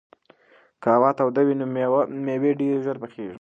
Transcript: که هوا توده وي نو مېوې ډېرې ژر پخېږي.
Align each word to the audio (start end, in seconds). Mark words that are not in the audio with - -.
که 0.81 0.87
هوا 0.95 1.09
توده 1.17 1.41
وي 1.45 1.53
نو 1.59 1.65
مېوې 2.41 2.51
ډېرې 2.59 2.81
ژر 2.85 2.97
پخېږي. 3.01 3.29